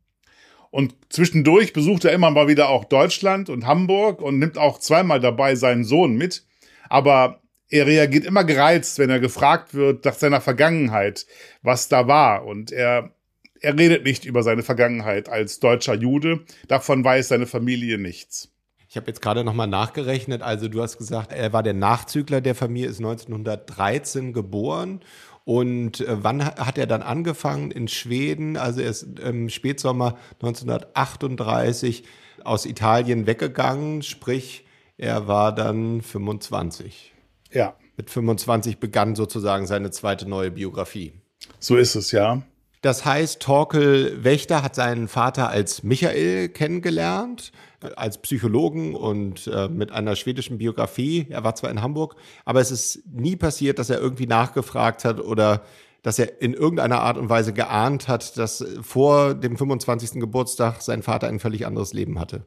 Und 0.70 0.94
zwischendurch 1.08 1.72
besucht 1.72 2.04
er 2.04 2.12
immer 2.12 2.30
mal 2.30 2.48
wieder 2.48 2.68
auch 2.68 2.84
Deutschland 2.84 3.48
und 3.48 3.66
Hamburg 3.66 4.22
und 4.22 4.38
nimmt 4.38 4.56
auch 4.56 4.78
zweimal 4.78 5.20
dabei 5.20 5.56
seinen 5.56 5.84
Sohn 5.84 6.16
mit. 6.16 6.44
Aber 6.88 7.40
er 7.68 7.86
reagiert 7.86 8.24
immer 8.24 8.44
gereizt, 8.44 8.98
wenn 8.98 9.10
er 9.10 9.20
gefragt 9.20 9.74
wird 9.74 10.04
nach 10.04 10.14
seiner 10.14 10.40
Vergangenheit, 10.40 11.26
was 11.62 11.88
da 11.88 12.06
war. 12.06 12.44
Und 12.44 12.72
er, 12.72 13.14
er 13.60 13.78
redet 13.78 14.04
nicht 14.04 14.24
über 14.24 14.42
seine 14.42 14.62
Vergangenheit 14.62 15.28
als 15.28 15.60
deutscher 15.60 15.94
Jude. 15.94 16.40
Davon 16.68 17.04
weiß 17.04 17.28
seine 17.28 17.46
Familie 17.46 17.98
nichts. 17.98 18.52
Ich 18.88 18.96
habe 18.96 19.06
jetzt 19.06 19.22
gerade 19.22 19.44
nochmal 19.44 19.68
nachgerechnet. 19.68 20.42
Also 20.42 20.66
du 20.66 20.82
hast 20.82 20.98
gesagt, 20.98 21.32
er 21.32 21.52
war 21.52 21.62
der 21.62 21.74
Nachzügler 21.74 22.40
der 22.40 22.56
Familie, 22.56 22.90
ist 22.90 22.98
1913 22.98 24.32
geboren 24.32 25.00
und 25.44 26.00
äh, 26.00 26.22
wann 26.22 26.44
hat 26.44 26.78
er 26.78 26.86
dann 26.86 27.02
angefangen? 27.02 27.70
In 27.70 27.88
Schweden, 27.88 28.56
also 28.56 28.80
er 28.80 28.90
ist 28.90 29.18
im 29.20 29.48
Spätsommer 29.48 30.16
1938 30.34 32.04
aus 32.44 32.66
Italien 32.66 33.26
weggegangen, 33.26 34.02
sprich, 34.02 34.66
er 34.96 35.28
war 35.28 35.54
dann 35.54 36.02
25. 36.02 37.14
Ja. 37.52 37.74
Mit 37.96 38.10
25 38.10 38.78
begann 38.78 39.14
sozusagen 39.14 39.66
seine 39.66 39.90
zweite 39.90 40.28
neue 40.28 40.50
Biografie. 40.50 41.12
So 41.58 41.76
ist 41.76 41.94
es, 41.94 42.12
ja. 42.12 42.42
Das 42.82 43.04
heißt, 43.04 43.40
Torkel 43.40 44.24
Wächter 44.24 44.62
hat 44.62 44.74
seinen 44.74 45.06
Vater 45.06 45.50
als 45.50 45.82
Michael 45.82 46.48
kennengelernt, 46.48 47.52
als 47.96 48.18
Psychologen 48.18 48.94
und 48.94 49.46
äh, 49.48 49.68
mit 49.68 49.92
einer 49.92 50.16
schwedischen 50.16 50.58
Biografie. 50.58 51.26
Er 51.28 51.44
war 51.44 51.54
zwar 51.54 51.70
in 51.70 51.82
Hamburg, 51.82 52.16
aber 52.46 52.60
es 52.60 52.70
ist 52.70 53.02
nie 53.06 53.36
passiert, 53.36 53.78
dass 53.78 53.90
er 53.90 53.98
irgendwie 53.98 54.26
nachgefragt 54.26 55.04
hat 55.04 55.20
oder 55.20 55.62
dass 56.02 56.18
er 56.18 56.40
in 56.40 56.54
irgendeiner 56.54 57.00
Art 57.00 57.18
und 57.18 57.28
Weise 57.28 57.52
geahnt 57.52 58.08
hat, 58.08 58.38
dass 58.38 58.64
vor 58.80 59.34
dem 59.34 59.58
25. 59.58 60.12
Geburtstag 60.12 60.80
sein 60.80 61.02
Vater 61.02 61.28
ein 61.28 61.40
völlig 61.40 61.66
anderes 61.66 61.92
Leben 61.92 62.18
hatte. 62.18 62.46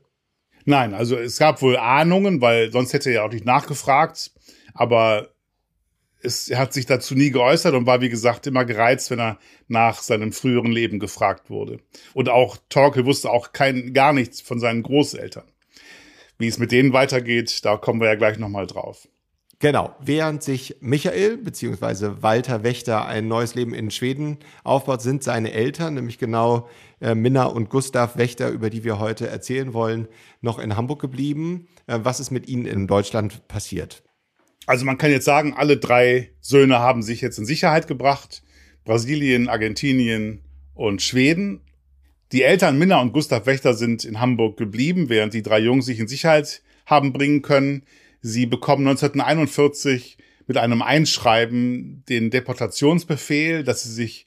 Nein, 0.66 0.96
also 0.96 1.16
es 1.16 1.38
gab 1.38 1.62
wohl 1.62 1.78
Ahnungen, 1.78 2.42
weil 2.42 2.72
sonst 2.72 2.94
hätte 2.94 3.10
er 3.10 3.16
ja 3.16 3.24
auch 3.26 3.32
nicht 3.32 3.46
nachgefragt. 3.46 4.32
Aber 4.74 5.33
es, 6.24 6.50
er 6.50 6.60
hat 6.60 6.74
sich 6.74 6.86
dazu 6.86 7.16
nie 7.16 7.32
geäußert 7.32 7.74
und 7.74 7.86
war, 7.86 8.02
wie 8.02 8.10
gesagt, 8.10 8.48
immer 8.48 8.66
gereizt, 8.66 9.12
wenn 9.12 9.20
er 9.20 9.38
nach 9.68 10.02
seinem 10.02 10.32
früheren 10.32 10.72
Leben 10.72 11.00
gefragt 11.00 11.50
wurde. 11.50 11.80
Und 12.14 12.30
auch 12.30 12.58
Torkel 12.70 13.06
wusste 13.06 13.30
auch 13.30 13.54
kein, 13.54 13.94
gar 13.94 14.14
nichts 14.14 14.42
von 14.42 14.60
seinen 14.60 14.84
Großeltern. 14.84 15.46
Wie 16.38 16.48
es 16.48 16.58
mit 16.58 16.72
denen 16.72 16.94
weitergeht, 16.94 17.64
da 17.64 17.78
kommen 17.78 18.02
wir 18.02 18.08
ja 18.08 18.16
gleich 18.16 18.38
nochmal 18.38 18.68
drauf. 18.68 19.08
Genau, 19.60 19.96
während 20.02 20.44
sich 20.44 20.76
Michael 20.82 21.38
bzw. 21.38 22.22
Walter 22.22 22.64
Wächter 22.64 23.06
ein 23.06 23.30
neues 23.30 23.56
Leben 23.56 23.74
in 23.74 23.92
Schweden 23.92 24.40
aufbaut, 24.66 25.02
sind 25.02 25.24
seine 25.24 25.54
Eltern, 25.54 25.94
nämlich 25.94 26.18
genau 26.18 26.68
äh, 27.00 27.16
Minna 27.16 27.46
und 27.46 27.70
Gustav 27.70 28.18
Wächter, 28.18 28.50
über 28.50 28.70
die 28.70 28.84
wir 28.84 29.00
heute 29.00 29.28
erzählen 29.28 29.74
wollen, 29.74 30.10
noch 30.42 30.60
in 30.60 30.76
Hamburg 30.76 31.00
geblieben. 31.00 31.70
Äh, 31.88 32.00
was 32.04 32.20
ist 32.20 32.32
mit 32.32 32.50
ihnen 32.50 32.66
in 32.66 32.88
Deutschland 32.88 33.48
passiert? 33.48 34.04
Also 34.66 34.86
man 34.86 34.98
kann 34.98 35.12
jetzt 35.12 35.26
sagen, 35.26 35.54
alle 35.54 35.78
drei 35.78 36.32
Söhne 36.40 36.80
haben 36.80 37.02
sich 37.04 37.22
jetzt 37.22 37.38
in 37.38 37.46
Sicherheit 37.46 37.88
gebracht. 37.88 38.44
Brasilien, 38.86 39.50
Argentinien 39.50 40.42
und 40.74 41.02
Schweden. 41.02 41.62
Die 42.32 42.44
Eltern 42.44 42.78
Minna 42.78 43.00
und 43.02 43.14
Gustav 43.14 43.46
Wächter 43.46 43.74
sind 43.74 44.06
in 44.06 44.20
Hamburg 44.20 44.58
geblieben, 44.58 45.10
während 45.10 45.34
die 45.34 45.44
drei 45.44 45.60
Jungs 45.60 45.86
sich 45.86 46.00
in 46.00 46.08
Sicherheit 46.08 46.62
haben 46.86 47.14
bringen 47.14 47.42
können. 47.42 47.84
Sie 48.22 48.46
bekommen 48.46 48.88
1941 48.88 50.18
mit 50.48 50.58
einem 50.58 50.82
Einschreiben 50.82 52.04
den 52.10 52.30
Deportationsbefehl, 52.32 53.64
dass 53.64 53.84
sie 53.84 53.92
sich 53.92 54.26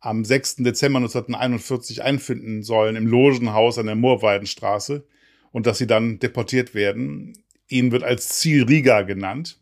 am 0.00 0.24
6. 0.24 0.56
Dezember 0.56 0.98
1941 0.98 2.02
einfinden 2.02 2.62
sollen 2.62 2.96
im 2.96 3.06
Logenhaus 3.06 3.78
an 3.78 3.86
der 3.86 3.96
Moorweidenstraße 3.96 5.06
und 5.52 5.66
dass 5.66 5.78
sie 5.78 5.86
dann 5.86 6.18
deportiert 6.18 6.74
werden. 6.74 7.34
Ihnen 7.68 7.92
wird 7.92 8.02
als 8.02 8.28
Ziel 8.28 8.64
Riga 8.64 9.02
genannt. 9.02 9.59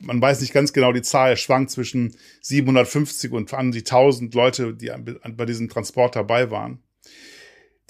Man 0.00 0.20
weiß 0.20 0.40
nicht 0.40 0.52
ganz 0.52 0.72
genau 0.72 0.92
die 0.92 1.02
Zahl, 1.02 1.36
schwankt 1.36 1.70
zwischen 1.70 2.16
750 2.42 3.32
und 3.32 3.52
an 3.54 3.72
die 3.72 3.80
1000 3.80 4.34
Leute, 4.34 4.74
die 4.74 4.90
bei 5.36 5.44
diesem 5.44 5.68
Transport 5.68 6.16
dabei 6.16 6.50
waren. 6.50 6.82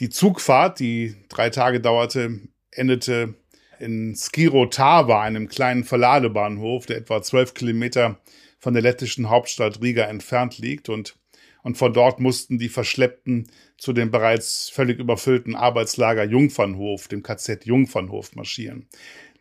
Die 0.00 0.08
Zugfahrt, 0.08 0.80
die 0.80 1.16
drei 1.28 1.50
Tage 1.50 1.80
dauerte, 1.80 2.40
endete 2.70 3.34
in 3.78 4.14
Skirotava, 4.14 5.22
einem 5.22 5.48
kleinen 5.48 5.84
Verladebahnhof, 5.84 6.86
der 6.86 6.98
etwa 6.98 7.22
zwölf 7.22 7.54
Kilometer 7.54 8.20
von 8.58 8.74
der 8.74 8.82
lettischen 8.82 9.28
Hauptstadt 9.28 9.82
Riga 9.82 10.04
entfernt 10.04 10.58
liegt 10.58 10.88
und 10.88 11.16
und 11.62 11.76
von 11.76 11.92
dort 11.92 12.20
mussten 12.20 12.58
die 12.58 12.68
Verschleppten 12.68 13.50
zu 13.76 13.92
dem 13.92 14.10
bereits 14.10 14.70
völlig 14.70 14.98
überfüllten 14.98 15.54
Arbeitslager 15.54 16.24
Jungfernhof, 16.24 17.08
dem 17.08 17.22
KZ 17.22 17.66
Jungfernhof, 17.66 18.34
marschieren. 18.34 18.88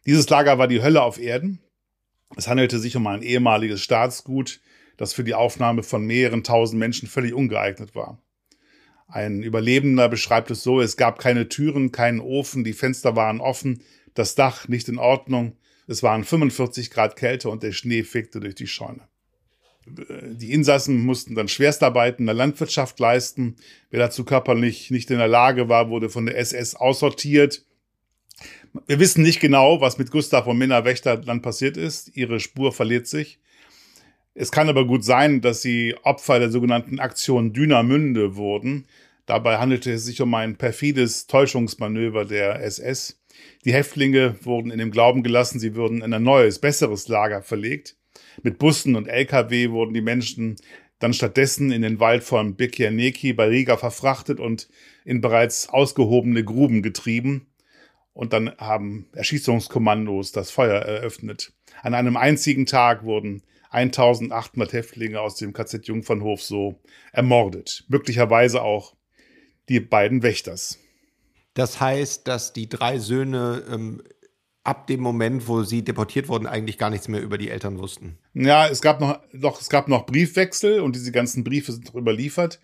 Dieses 0.06 0.30
Lager 0.30 0.58
war 0.58 0.68
die 0.68 0.82
Hölle 0.82 1.04
auf 1.04 1.20
Erden. 1.20 1.60
Es 2.36 2.48
handelte 2.48 2.80
sich 2.80 2.96
um 2.96 3.08
ein 3.08 3.22
ehemaliges 3.22 3.82
Staatsgut, 3.82 4.60
das 4.98 5.14
für 5.14 5.24
die 5.24 5.34
Aufnahme 5.34 5.84
von 5.84 6.06
mehreren 6.06 6.44
tausend 6.44 6.80
Menschen 6.80 7.08
völlig 7.08 7.34
ungeeignet 7.34 7.96
war. 7.96 8.22
Ein 9.08 9.42
Überlebender 9.42 10.10
beschreibt 10.10 10.52
es 10.52 10.64
so, 10.64 10.82
es 10.82 10.98
gab 10.98 11.20
keine 11.20 11.48
Türen, 11.48 11.92
keinen 11.92 12.20
Ofen, 12.20 12.64
die 12.64 12.74
Fenster 12.74 13.16
waren 13.16 13.40
offen, 13.40 13.82
das 14.14 14.36
Dach 14.36 14.68
nicht 14.68 14.90
in 14.90 14.98
Ordnung, 14.98 15.56
es 15.88 16.04
waren 16.04 16.26
45 16.26 16.92
Grad 16.92 17.16
Kälte 17.16 17.50
und 17.50 17.64
der 17.64 17.72
Schnee 17.72 18.04
fegte 18.04 18.42
durch 18.42 18.56
die 18.56 18.68
Scheune. 18.68 19.08
Die 19.86 20.52
Insassen 20.52 21.06
mussten 21.06 21.34
dann 21.34 21.48
Schwerstarbeiten 21.48 22.24
in 22.24 22.26
der 22.26 22.36
Landwirtschaft 22.36 23.00
leisten. 23.00 23.56
Wer 23.90 24.00
dazu 24.00 24.26
körperlich 24.26 24.92
nicht 24.92 25.10
in 25.12 25.18
der 25.18 25.30
Lage 25.30 25.70
war, 25.70 25.90
wurde 25.90 26.10
von 26.10 26.26
der 26.26 26.38
SS 26.38 26.76
aussortiert. 26.76 27.66
Wir 28.86 29.00
wissen 29.00 29.24
nicht 29.24 29.40
genau, 29.40 29.82
was 29.82 29.98
mit 29.98 30.12
Gustav 30.12 30.48
und 30.48 30.58
Minna 30.58 30.86
Wächter 30.86 31.18
dann 31.18 31.42
passiert 31.42 31.78
ist. 31.78 32.16
Ihre 32.16 32.40
Spur 32.40 32.72
verliert 32.72 33.08
sich. 33.08 33.40
Es 34.34 34.52
kann 34.52 34.70
aber 34.70 34.86
gut 34.86 35.04
sein, 35.04 35.42
dass 35.42 35.64
sie 35.64 35.96
Opfer 36.04 36.38
der 36.38 36.52
sogenannten 36.52 37.00
Aktion 37.00 37.54
Dünamünde 37.54 38.36
wurden. 38.36 38.86
Dabei 39.26 39.58
handelte 39.58 39.92
es 39.92 40.06
sich 40.06 40.22
um 40.22 40.34
ein 40.36 40.58
perfides 40.58 41.26
Täuschungsmanöver 41.26 42.24
der 42.24 42.64
SS. 42.64 43.20
Die 43.66 43.74
Häftlinge 43.74 44.36
wurden 44.44 44.70
in 44.72 44.78
dem 44.78 44.92
Glauben 44.92 45.24
gelassen, 45.24 45.60
sie 45.60 45.76
würden 45.76 46.02
in 46.02 46.14
ein 46.14 46.24
neues, 46.24 46.60
besseres 46.60 47.08
Lager 47.08 47.42
verlegt. 47.42 47.96
Mit 48.44 48.60
Bussen 48.60 48.96
und 48.96 49.08
Lkw 49.08 49.72
wurden 49.72 49.94
die 49.94 50.02
Menschen 50.02 50.56
dann 51.00 51.14
stattdessen 51.14 51.72
in 51.72 51.82
den 51.82 52.00
Wald 52.00 52.24
von 52.24 52.56
Bekirneki 52.56 53.34
bei 53.34 53.48
Riga 53.48 53.78
verfrachtet 53.78 54.40
und 54.40 54.70
in 55.04 55.22
bereits 55.22 55.70
ausgehobene 55.70 56.44
Gruben 56.44 56.82
getrieben. 56.82 57.48
Und 58.18 58.34
dann 58.34 58.52
haben 58.58 59.06
Erschießungskommandos 59.14 60.32
das 60.32 60.50
Feuer 60.50 60.82
eröffnet. 60.82 61.54
An 61.84 61.94
einem 61.94 62.18
einzigen 62.18 62.66
Tag 62.66 63.04
wurden 63.04 63.44
1800 63.70 64.74
Häftlinge 64.74 65.22
aus 65.22 65.36
dem 65.36 65.54
KZ 65.54 65.86
Jungfernhof 65.86 66.42
so 66.42 66.82
ermordet. 67.12 67.86
Möglicherweise 67.90 68.64
auch 68.64 68.96
die 69.70 69.80
beiden 69.80 70.24
Wächters. 70.24 70.80
Das 71.54 71.80
heißt, 71.80 72.28
dass 72.28 72.54
die 72.54 72.68
drei 72.68 72.98
Söhne 72.98 73.64
ähm, 73.72 74.02
ab 74.64 74.88
dem 74.88 75.02
Moment, 75.02 75.48
wo 75.48 75.62
sie 75.62 75.84
deportiert 75.84 76.28
wurden, 76.28 76.48
eigentlich 76.48 76.80
gar 76.80 76.90
nichts 76.90 77.08
mehr 77.08 77.22
über 77.22 77.38
die 77.38 77.52
Eltern 77.52 77.78
wussten. 77.78 78.18
Ja, 78.34 78.68
es 78.68 78.82
gab 78.82 79.00
noch, 79.00 79.20
doch, 79.32 79.62
es 79.62 79.70
gab 79.70 79.88
noch 79.88 80.08
Briefwechsel 80.08 80.80
und 80.80 80.96
diese 80.96 81.12
ganzen 81.12 81.44
Briefe 81.44 81.72
sind 81.72 81.86
noch 81.86 81.96
überliefert. 81.96 82.60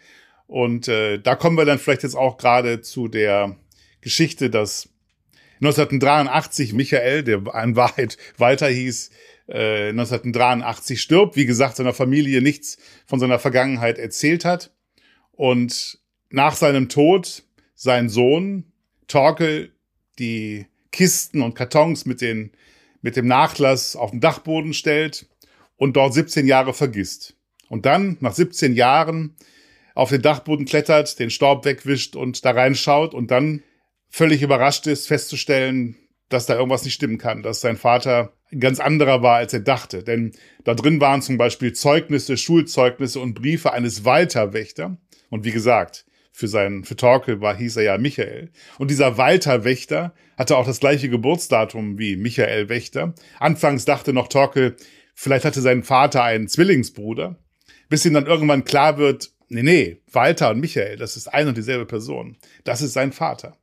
Und 0.47 0.87
äh, 0.87 1.19
da 1.19 1.35
kommen 1.35 1.57
wir 1.57 1.65
dann 1.65 1.77
vielleicht 1.77 2.01
jetzt 2.01 2.15
auch 2.15 2.37
gerade 2.37 2.81
zu 2.81 3.07
der 3.07 3.55
Geschichte, 4.01 4.49
dass 4.49 4.92
1983 5.63 6.73
Michael, 6.73 7.23
der 7.23 7.41
in 7.63 7.75
Wahrheit 7.75 8.17
Walter 8.37 8.67
hieß, 8.67 9.11
äh, 9.47 9.89
1983 9.89 11.01
stirbt, 11.01 11.35
wie 11.35 11.45
gesagt, 11.45 11.77
seiner 11.77 11.93
Familie 11.93 12.41
nichts 12.41 12.77
von 13.05 13.19
seiner 13.19 13.39
Vergangenheit 13.39 13.97
erzählt 13.97 14.45
hat. 14.45 14.71
Und 15.31 15.99
nach 16.29 16.55
seinem 16.55 16.89
Tod 16.89 17.43
sein 17.75 18.09
Sohn 18.09 18.65
Torkel 19.07 19.71
die 20.19 20.65
Kisten 20.91 21.41
und 21.41 21.55
Kartons 21.55 22.05
mit, 22.05 22.21
den, 22.21 22.51
mit 23.01 23.15
dem 23.15 23.27
Nachlass 23.27 23.95
auf 23.95 24.11
den 24.11 24.21
Dachboden 24.21 24.73
stellt 24.73 25.27
und 25.75 25.95
dort 25.95 26.13
17 26.13 26.45
Jahre 26.45 26.73
vergisst. 26.73 27.35
Und 27.69 27.85
dann, 27.85 28.17
nach 28.19 28.33
17 28.33 28.73
Jahren, 28.75 29.35
auf 29.95 30.09
den 30.09 30.21
Dachboden 30.21 30.65
klettert, 30.65 31.19
den 31.19 31.29
Staub 31.29 31.65
wegwischt 31.65 32.15
und 32.15 32.45
da 32.45 32.51
reinschaut 32.51 33.13
und 33.13 33.31
dann 33.31 33.63
völlig 34.13 34.43
überrascht 34.43 34.85
ist, 34.85 35.07
festzustellen, 35.07 35.95
dass 36.29 36.45
da 36.45 36.55
irgendwas 36.55 36.85
nicht 36.85 36.93
stimmen 36.93 37.17
kann, 37.17 37.41
dass 37.41 37.61
sein 37.61 37.77
Vater 37.77 38.33
ein 38.51 38.59
ganz 38.59 38.79
anderer 38.79 39.23
war, 39.23 39.37
als 39.37 39.53
er 39.53 39.61
dachte. 39.61 40.03
Denn 40.03 40.33
da 40.63 40.75
drin 40.75 41.01
waren 41.01 41.23
zum 41.23 41.39
Beispiel 41.39 41.73
Zeugnisse, 41.73 42.37
Schulzeugnisse 42.37 43.19
und 43.19 43.33
Briefe 43.33 43.73
eines 43.73 44.05
Walter-Wächter. 44.05 44.97
Und 45.31 45.45
wie 45.45 45.51
gesagt, 45.51 46.05
für 46.31 46.47
seinen, 46.47 46.83
für 46.83 46.95
Torkel 46.95 47.41
war, 47.41 47.57
hieß 47.57 47.77
er 47.77 47.83
ja 47.83 47.97
Michael. 47.97 48.51
Und 48.77 48.91
dieser 48.91 49.17
Walter 49.17 49.63
Wächter 49.63 50.13
hatte 50.37 50.57
auch 50.57 50.67
das 50.67 50.79
gleiche 50.79 51.09
Geburtsdatum 51.09 51.97
wie 51.97 52.15
Michael 52.15 52.69
Wächter. 52.69 53.15
Anfangs 53.39 53.85
dachte 53.85 54.13
noch 54.13 54.27
Torkel, 54.27 54.75
vielleicht 55.15 55.43
hatte 55.43 55.61
sein 55.61 55.81
Vater 55.81 56.23
einen 56.23 56.47
Zwillingsbruder, 56.47 57.39
bis 57.89 58.05
ihm 58.05 58.13
dann 58.13 58.27
irgendwann 58.27 58.63
klar 58.63 58.99
wird, 58.99 59.31
nee, 59.49 59.63
nee, 59.63 60.01
Walter 60.11 60.51
und 60.51 60.59
Michael, 60.59 60.97
das 60.97 61.17
ist 61.17 61.33
eine 61.33 61.49
und 61.49 61.57
dieselbe 61.57 61.87
Person. 61.87 62.37
Das 62.63 62.83
ist 62.83 62.93
sein 62.93 63.11
Vater. 63.11 63.57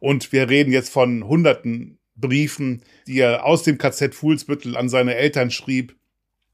Und 0.00 0.32
wir 0.32 0.48
reden 0.48 0.72
jetzt 0.72 0.90
von 0.90 1.26
hunderten 1.28 1.98
Briefen, 2.16 2.82
die 3.06 3.20
er 3.20 3.44
aus 3.44 3.62
dem 3.62 3.78
KZ 3.78 4.14
Fuhlsbüttel 4.14 4.76
an 4.76 4.88
seine 4.88 5.14
Eltern 5.14 5.50
schrieb, 5.50 5.94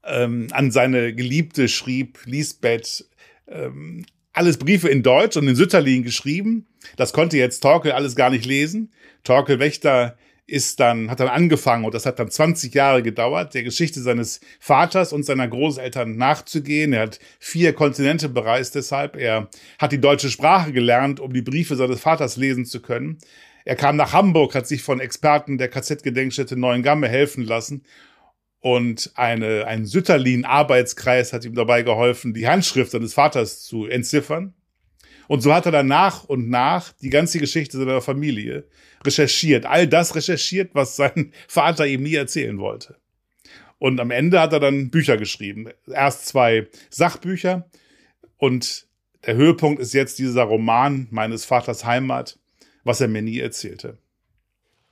ähm, 0.03 0.47
an 0.51 0.71
seine 0.71 1.13
Geliebte 1.13 1.67
schrieb, 1.67 2.19
Lisbeth, 2.25 3.09
ähm, 3.47 4.05
alles 4.33 4.57
Briefe 4.57 4.87
in 4.89 5.01
Deutsch 5.01 5.35
und 5.35 5.47
in 5.47 5.55
Sütterlin 5.55 6.03
geschrieben. 6.03 6.67
Das 6.95 7.11
konnte 7.11 7.37
jetzt 7.37 7.61
Torkel 7.61 7.91
alles 7.93 8.15
gar 8.15 8.29
nicht 8.29 8.45
lesen. 8.45 8.93
Torkel 9.23 9.59
Wächter 9.59 10.17
ist 10.47 10.79
dann, 10.79 11.11
hat 11.11 11.19
dann 11.19 11.27
angefangen 11.27 11.83
und 11.83 11.93
das 11.93 12.05
hat 12.05 12.19
dann 12.19 12.31
20 12.31 12.73
Jahre 12.73 13.03
gedauert, 13.03 13.53
der 13.53 13.63
Geschichte 13.63 14.01
seines 14.01 14.39
Vaters 14.59 15.11
und 15.11 15.23
seiner 15.23 15.47
Großeltern 15.47 16.15
nachzugehen. 16.15 16.93
Er 16.93 17.01
hat 17.01 17.19
vier 17.37 17.73
Kontinente 17.73 18.29
bereist 18.29 18.75
deshalb. 18.75 19.17
Er 19.17 19.49
hat 19.77 19.91
die 19.91 19.99
deutsche 19.99 20.29
Sprache 20.29 20.71
gelernt, 20.71 21.19
um 21.19 21.33
die 21.33 21.41
Briefe 21.41 21.75
seines 21.75 21.99
Vaters 21.99 22.37
lesen 22.37 22.65
zu 22.65 22.81
können. 22.81 23.17
Er 23.65 23.75
kam 23.75 23.97
nach 23.97 24.13
Hamburg, 24.13 24.55
hat 24.55 24.67
sich 24.67 24.81
von 24.81 25.01
Experten 25.01 25.57
der 25.57 25.67
KZ-Gedenkstätte 25.67 26.55
Neuengamme 26.55 27.09
helfen 27.09 27.43
lassen 27.43 27.83
und 28.59 29.11
eine, 29.15 29.67
ein 29.67 29.85
Sütterlin-Arbeitskreis 29.85 31.33
hat 31.33 31.45
ihm 31.45 31.55
dabei 31.55 31.83
geholfen, 31.83 32.33
die 32.33 32.47
Handschrift 32.47 32.91
seines 32.91 33.13
Vaters 33.13 33.61
zu 33.61 33.85
entziffern. 33.85 34.53
Und 35.27 35.41
so 35.41 35.53
hat 35.53 35.65
er 35.65 35.71
dann 35.71 35.87
nach 35.87 36.23
und 36.23 36.49
nach 36.49 36.91
die 37.01 37.09
ganze 37.09 37.39
Geschichte 37.39 37.77
seiner 37.77 38.01
Familie 38.01 38.65
recherchiert. 39.05 39.65
All 39.65 39.87
das 39.87 40.15
recherchiert, 40.15 40.71
was 40.73 40.95
sein 40.95 41.33
Vater 41.47 41.85
ihm 41.85 42.03
nie 42.03 42.15
erzählen 42.15 42.57
wollte. 42.59 42.95
Und 43.79 43.99
am 43.99 44.11
Ende 44.11 44.39
hat 44.39 44.53
er 44.53 44.59
dann 44.59 44.89
Bücher 44.89 45.17
geschrieben. 45.17 45.69
Erst 45.87 46.27
zwei 46.27 46.67
Sachbücher. 46.89 47.69
Und 48.37 48.87
der 49.25 49.35
Höhepunkt 49.35 49.81
ist 49.81 49.93
jetzt 49.93 50.19
dieser 50.19 50.43
Roman 50.43 51.07
meines 51.11 51.45
Vaters 51.45 51.85
Heimat, 51.85 52.39
was 52.83 53.01
er 53.01 53.07
mir 53.07 53.21
nie 53.21 53.39
erzählte 53.39 53.97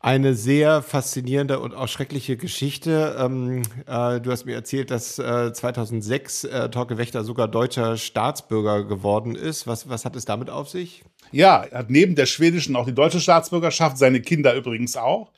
eine 0.05 0.35
sehr 0.35 0.83
faszinierende 0.83 1.59
und 1.59 1.73
auch 1.73 1.87
schreckliche 1.87 2.37
Geschichte. 2.37 3.15
Ähm, 3.19 3.63
äh, 3.87 4.21
du 4.21 4.31
hast 4.31 4.45
mir 4.45 4.53
erzählt, 4.53 4.91
dass 4.91 5.17
äh, 5.17 5.51
2006 5.51 6.43
äh, 6.43 6.69
Torke 6.69 6.99
Wächter 6.99 7.23
sogar 7.23 7.47
deutscher 7.47 7.97
Staatsbürger 7.97 8.83
geworden 8.83 9.33
ist. 9.33 9.65
Was, 9.65 9.89
was 9.89 10.05
hat 10.05 10.15
es 10.15 10.25
damit 10.25 10.51
auf 10.51 10.69
sich? 10.69 11.03
Ja, 11.31 11.63
er 11.63 11.79
hat 11.79 11.89
neben 11.89 12.13
der 12.13 12.27
schwedischen 12.27 12.75
auch 12.75 12.85
die 12.85 12.93
deutsche 12.93 13.19
Staatsbürgerschaft, 13.19 13.97
seine 13.97 14.21
Kinder 14.21 14.53
übrigens 14.53 14.95
auch. 14.95 15.31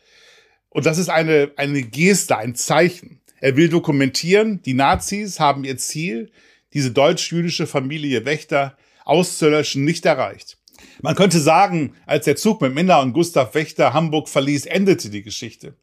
Und 0.68 0.86
das 0.86 0.98
ist 0.98 1.10
eine, 1.10 1.50
eine 1.56 1.82
Geste, 1.84 2.38
ein 2.38 2.54
Zeichen. 2.54 3.22
Er 3.40 3.56
will 3.56 3.70
dokumentieren, 3.70 4.62
die 4.64 4.74
Nazis 4.74 5.40
haben 5.40 5.64
ihr 5.64 5.78
Ziel, 5.78 6.30
diese 6.74 6.92
deutsch-jüdische 6.92 7.68
Familie 7.68 8.26
Wächter 8.26 8.76
auszulöschen, 9.06 9.86
nicht 9.86 10.06
erreicht. 10.06 10.58
Man 11.02 11.16
könnte 11.16 11.40
sagen, 11.40 11.94
als 12.06 12.26
der 12.26 12.36
Zug 12.36 12.62
mit 12.62 12.74
Minna 12.74 13.02
und 13.02 13.14
Gustav 13.14 13.54
Wächter 13.56 13.94
Hamburg 13.94 14.30
verließ, 14.30 14.66
endete 14.66 15.10
die 15.10 15.24
Geschichte. 15.24 15.76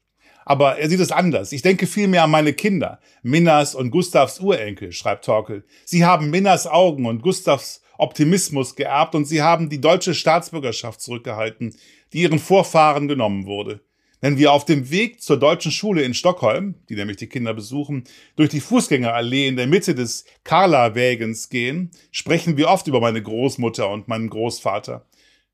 Aber 0.44 0.78
er 0.78 0.88
sieht 0.88 1.00
es 1.00 1.12
anders. 1.12 1.52
Ich 1.52 1.62
denke 1.62 1.86
vielmehr 1.86 2.24
an 2.24 2.30
meine 2.30 2.52
Kinder, 2.52 3.00
Minnas 3.22 3.74
und 3.74 3.90
Gustavs 3.90 4.40
Urenkel, 4.40 4.92
schreibt 4.92 5.24
Torkel. 5.24 5.64
Sie 5.84 6.04
haben 6.04 6.30
Minnas 6.30 6.66
Augen 6.66 7.06
und 7.06 7.22
Gustavs 7.22 7.82
Optimismus 7.96 8.74
geerbt 8.76 9.14
und 9.14 9.24
sie 9.24 9.42
haben 9.42 9.68
die 9.68 9.80
deutsche 9.80 10.14
Staatsbürgerschaft 10.14 11.00
zurückgehalten, 11.00 11.74
die 12.12 12.22
ihren 12.22 12.38
Vorfahren 12.38 13.08
genommen 13.08 13.46
wurde. 13.46 13.80
Wenn 14.24 14.38
wir 14.38 14.52
auf 14.52 14.64
dem 14.64 14.88
Weg 14.88 15.20
zur 15.20 15.38
deutschen 15.38 15.70
Schule 15.70 16.00
in 16.00 16.14
Stockholm, 16.14 16.76
die 16.88 16.94
nämlich 16.94 17.18
die 17.18 17.26
Kinder 17.26 17.52
besuchen, 17.52 18.04
durch 18.36 18.48
die 18.48 18.60
Fußgängerallee 18.62 19.48
in 19.48 19.56
der 19.56 19.66
Mitte 19.66 19.94
des 19.94 20.24
Karla-Wägens 20.44 21.50
gehen, 21.50 21.90
sprechen 22.10 22.56
wir 22.56 22.70
oft 22.70 22.86
über 22.86 23.02
meine 23.02 23.22
Großmutter 23.22 23.90
und 23.90 24.08
meinen 24.08 24.30
Großvater. 24.30 25.04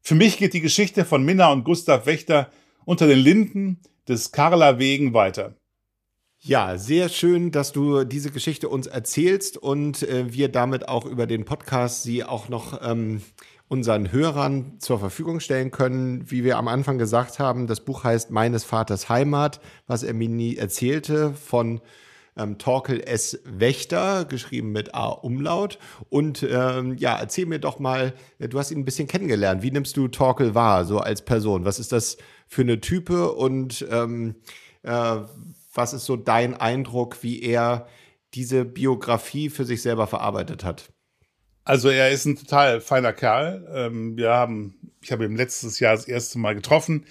Für 0.02 0.14
mich 0.14 0.36
geht 0.38 0.54
die 0.54 0.60
Geschichte 0.60 1.04
von 1.04 1.24
Minna 1.24 1.50
und 1.50 1.64
Gustav 1.64 2.06
Wächter 2.06 2.52
unter 2.84 3.08
den 3.08 3.18
Linden 3.18 3.80
des 4.06 4.30
Karla-Wegen 4.30 5.14
weiter. 5.14 5.56
Ja, 6.38 6.78
sehr 6.78 7.08
schön, 7.08 7.50
dass 7.50 7.72
du 7.72 8.04
diese 8.04 8.30
Geschichte 8.30 8.68
uns 8.68 8.86
erzählst 8.86 9.56
und 9.56 10.04
äh, 10.04 10.32
wir 10.32 10.48
damit 10.48 10.88
auch 10.88 11.06
über 11.06 11.26
den 11.26 11.44
Podcast 11.44 12.04
sie 12.04 12.22
auch 12.22 12.48
noch 12.48 12.80
ähm, 12.88 13.20
unseren 13.70 14.10
Hörern 14.10 14.80
zur 14.80 14.98
Verfügung 14.98 15.38
stellen 15.38 15.70
können. 15.70 16.28
Wie 16.28 16.42
wir 16.42 16.58
am 16.58 16.66
Anfang 16.66 16.98
gesagt 16.98 17.38
haben, 17.38 17.68
das 17.68 17.80
Buch 17.80 18.02
heißt 18.02 18.32
Meines 18.32 18.64
Vaters 18.64 19.08
Heimat, 19.08 19.60
was 19.86 20.02
er 20.02 20.12
mir 20.12 20.28
nie 20.28 20.56
erzählte, 20.56 21.32
von 21.34 21.80
ähm, 22.36 22.58
Torkel 22.58 23.00
S. 23.00 23.40
Wächter, 23.44 24.24
geschrieben 24.24 24.72
mit 24.72 24.96
A-Umlaut. 24.96 25.78
Und 26.08 26.42
ähm, 26.42 26.96
ja, 26.96 27.16
erzähl 27.16 27.46
mir 27.46 27.60
doch 27.60 27.78
mal, 27.78 28.12
du 28.40 28.58
hast 28.58 28.72
ihn 28.72 28.78
ein 28.78 28.84
bisschen 28.84 29.06
kennengelernt. 29.06 29.62
Wie 29.62 29.70
nimmst 29.70 29.96
du 29.96 30.08
Torkel 30.08 30.56
wahr, 30.56 30.84
so 30.84 30.98
als 30.98 31.24
Person? 31.24 31.64
Was 31.64 31.78
ist 31.78 31.92
das 31.92 32.16
für 32.48 32.62
eine 32.62 32.80
Type 32.80 33.30
und 33.30 33.86
ähm, 33.88 34.34
äh, 34.82 35.16
was 35.72 35.92
ist 35.92 36.06
so 36.06 36.16
dein 36.16 36.54
Eindruck, 36.54 37.22
wie 37.22 37.40
er 37.40 37.86
diese 38.34 38.64
Biografie 38.64 39.48
für 39.48 39.64
sich 39.64 39.80
selber 39.80 40.08
verarbeitet 40.08 40.64
hat? 40.64 40.90
Also 41.70 41.88
er 41.88 42.10
ist 42.10 42.24
ein 42.24 42.34
total 42.34 42.80
feiner 42.80 43.12
Kerl. 43.12 43.64
Ähm, 43.72 44.16
wir 44.16 44.30
haben, 44.30 44.74
ich 45.00 45.12
habe 45.12 45.24
ihn 45.24 45.36
letztes 45.36 45.78
Jahr 45.78 45.94
das 45.94 46.08
erste 46.08 46.40
Mal 46.40 46.56
getroffen 46.56 47.06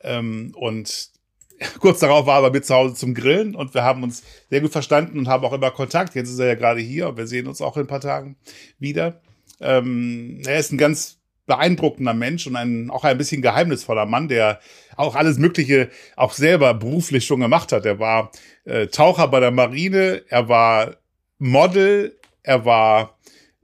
ähm, 0.00 0.52
und 0.56 1.10
kurz 1.78 2.00
darauf 2.00 2.26
war 2.26 2.40
er 2.40 2.50
bei 2.50 2.58
mir 2.58 2.62
zu 2.64 2.74
Hause 2.74 2.96
zum 2.96 3.14
Grillen 3.14 3.54
und 3.54 3.74
wir 3.74 3.84
haben 3.84 4.02
uns 4.02 4.24
sehr 4.50 4.60
gut 4.60 4.72
verstanden 4.72 5.20
und 5.20 5.28
haben 5.28 5.44
auch 5.44 5.52
immer 5.52 5.70
Kontakt. 5.70 6.16
Jetzt 6.16 6.30
ist 6.30 6.40
er 6.40 6.48
ja 6.48 6.54
gerade 6.56 6.80
hier 6.80 7.10
und 7.10 7.16
wir 7.16 7.28
sehen 7.28 7.46
uns 7.46 7.60
auch 7.60 7.76
in 7.76 7.84
ein 7.84 7.86
paar 7.86 8.00
Tagen 8.00 8.34
wieder. 8.80 9.20
Ähm, 9.60 10.42
er 10.46 10.58
ist 10.58 10.72
ein 10.72 10.78
ganz 10.78 11.20
beeindruckender 11.46 12.12
Mensch 12.12 12.48
und 12.48 12.56
ein, 12.56 12.90
auch 12.90 13.04
ein 13.04 13.18
bisschen 13.18 13.40
geheimnisvoller 13.40 14.06
Mann, 14.06 14.26
der 14.26 14.58
auch 14.96 15.14
alles 15.14 15.38
Mögliche 15.38 15.90
auch 16.16 16.32
selber 16.32 16.74
beruflich 16.74 17.24
schon 17.24 17.38
gemacht 17.38 17.70
hat. 17.70 17.86
Er 17.86 18.00
war 18.00 18.32
äh, 18.64 18.88
Taucher 18.88 19.28
bei 19.28 19.38
der 19.38 19.52
Marine, 19.52 20.24
er 20.28 20.48
war 20.48 20.96
Model, 21.38 22.18
er 22.42 22.64
war 22.64 23.16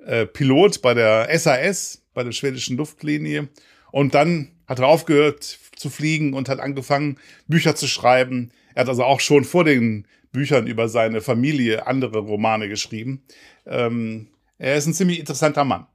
äh, 0.04 0.26
Pilot 0.26 0.82
bei 0.82 0.94
der 0.94 1.28
SAS, 1.38 2.02
bei 2.14 2.24
der 2.24 2.32
schwedischen 2.32 2.76
Luftlinie. 2.76 3.48
Und 3.90 4.14
dann 4.14 4.52
hat 4.66 4.78
er 4.78 4.86
aufgehört 4.86 5.42
zu 5.76 5.90
fliegen 5.90 6.34
und 6.34 6.48
hat 6.48 6.60
angefangen, 6.60 7.18
Bücher 7.46 7.74
zu 7.74 7.86
schreiben. 7.86 8.50
Er 8.74 8.82
hat 8.82 8.88
also 8.88 9.04
auch 9.04 9.20
schon 9.20 9.44
vor 9.44 9.64
den 9.64 10.06
Büchern 10.32 10.66
über 10.66 10.88
seine 10.88 11.20
Familie 11.20 11.86
andere 11.86 12.18
Romane 12.18 12.68
geschrieben. 12.68 13.22
Ähm, 13.66 14.28
er 14.58 14.76
ist 14.76 14.86
ein 14.86 14.94
ziemlich 14.94 15.20
interessanter 15.20 15.64
Mann. 15.64 15.86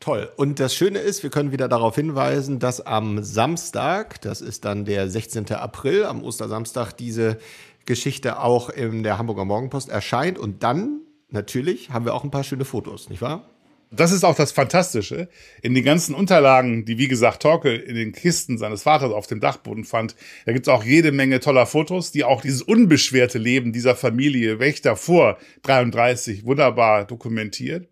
Toll. 0.00 0.30
Und 0.36 0.58
das 0.58 0.74
Schöne 0.74 0.98
ist, 0.98 1.22
wir 1.22 1.30
können 1.30 1.52
wieder 1.52 1.68
darauf 1.68 1.94
hinweisen, 1.94 2.58
dass 2.58 2.80
am 2.80 3.22
Samstag, 3.22 4.20
das 4.20 4.40
ist 4.40 4.64
dann 4.64 4.84
der 4.84 5.08
16. 5.08 5.52
April, 5.52 6.04
am 6.04 6.24
Ostersamstag, 6.24 6.92
diese 6.92 7.38
Geschichte 7.86 8.40
auch 8.40 8.68
in 8.68 9.04
der 9.04 9.18
Hamburger 9.18 9.44
Morgenpost 9.44 9.88
erscheint. 9.88 10.38
Und 10.38 10.64
dann 10.64 11.02
natürlich 11.32 11.90
haben 11.90 12.04
wir 12.04 12.14
auch 12.14 12.24
ein 12.24 12.30
paar 12.30 12.44
schöne 12.44 12.64
Fotos, 12.64 13.08
nicht 13.10 13.22
wahr? 13.22 13.48
Das 13.94 14.10
ist 14.10 14.24
auch 14.24 14.34
das 14.34 14.52
Fantastische. 14.52 15.28
In 15.60 15.74
den 15.74 15.84
ganzen 15.84 16.14
Unterlagen, 16.14 16.86
die 16.86 16.96
wie 16.96 17.08
gesagt 17.08 17.42
Torkel 17.42 17.78
in 17.78 17.94
den 17.94 18.12
Kisten 18.12 18.56
seines 18.56 18.84
Vaters 18.84 19.12
auf 19.12 19.26
dem 19.26 19.38
Dachboden 19.38 19.84
fand, 19.84 20.16
da 20.46 20.52
gibt 20.52 20.66
es 20.66 20.72
auch 20.72 20.82
jede 20.82 21.12
Menge 21.12 21.40
toller 21.40 21.66
Fotos, 21.66 22.10
die 22.10 22.24
auch 22.24 22.40
dieses 22.40 22.62
unbeschwerte 22.62 23.38
Leben 23.38 23.72
dieser 23.74 23.94
Familie 23.94 24.58
Wächter 24.58 24.96
vor 24.96 25.36
33 25.64 26.46
wunderbar 26.46 27.04
dokumentiert. 27.04 27.86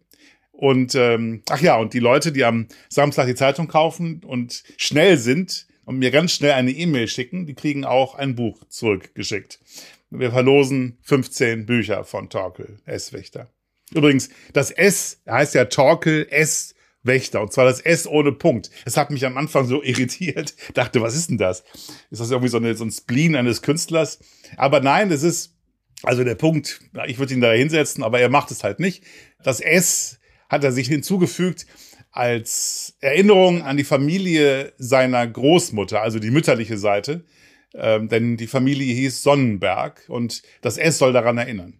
Und 0.52 0.94
ähm, 0.94 1.42
ach 1.50 1.60
ja, 1.60 1.76
und 1.76 1.92
die 1.92 1.98
Leute, 1.98 2.32
die 2.32 2.44
am 2.44 2.68
Samstag 2.88 3.26
die 3.26 3.34
Zeitung 3.34 3.68
kaufen 3.68 4.22
und 4.24 4.62
schnell 4.78 5.18
sind 5.18 5.66
und 5.84 5.98
mir 5.98 6.10
ganz 6.10 6.32
schnell 6.32 6.52
eine 6.52 6.70
E-Mail 6.70 7.08
schicken, 7.08 7.44
die 7.44 7.54
kriegen 7.54 7.84
auch 7.84 8.14
ein 8.14 8.34
Buch 8.34 8.64
zurückgeschickt. 8.68 9.58
Wir 10.10 10.30
verlosen 10.32 10.98
15 11.02 11.66
Bücher 11.66 12.04
von 12.04 12.28
Torkel 12.28 12.80
S. 12.84 13.12
Wächter. 13.12 13.48
Übrigens, 13.92 14.28
das 14.52 14.70
S 14.70 15.22
heißt 15.28 15.54
ja 15.54 15.66
Torkel 15.66 16.26
S. 16.30 16.74
Wächter. 17.02 17.40
Und 17.40 17.52
zwar 17.52 17.64
das 17.64 17.80
S 17.80 18.06
ohne 18.06 18.32
Punkt. 18.32 18.70
Es 18.84 18.96
hat 18.96 19.10
mich 19.10 19.24
am 19.24 19.38
Anfang 19.38 19.66
so 19.66 19.82
irritiert. 19.82 20.54
Dachte, 20.74 21.00
was 21.00 21.16
ist 21.16 21.30
denn 21.30 21.38
das? 21.38 21.64
Ist 22.10 22.20
das 22.20 22.30
irgendwie 22.30 22.50
so, 22.50 22.58
eine, 22.58 22.74
so 22.74 22.84
ein 22.84 22.90
Spleen 22.90 23.36
eines 23.36 23.62
Künstlers? 23.62 24.18
Aber 24.56 24.80
nein, 24.80 25.10
es 25.10 25.22
ist, 25.22 25.56
also 26.02 26.24
der 26.24 26.34
Punkt, 26.34 26.80
ich 27.06 27.18
würde 27.18 27.34
ihn 27.34 27.40
da 27.40 27.52
hinsetzen, 27.52 28.04
aber 28.04 28.20
er 28.20 28.28
macht 28.28 28.50
es 28.50 28.64
halt 28.64 28.80
nicht. 28.80 29.04
Das 29.42 29.60
S 29.60 30.18
hat 30.48 30.64
er 30.64 30.72
sich 30.72 30.88
hinzugefügt 30.88 31.66
als 32.10 32.96
Erinnerung 33.00 33.62
an 33.62 33.76
die 33.76 33.84
Familie 33.84 34.72
seiner 34.78 35.26
Großmutter, 35.26 36.02
also 36.02 36.18
die 36.18 36.32
mütterliche 36.32 36.76
Seite 36.76 37.24
ähm, 37.74 38.08
denn 38.08 38.36
die 38.36 38.46
Familie 38.46 38.94
hieß 38.94 39.22
Sonnenberg 39.22 40.04
und 40.08 40.42
das 40.60 40.78
S 40.78 40.98
soll 40.98 41.12
daran 41.12 41.38
erinnern. 41.38 41.74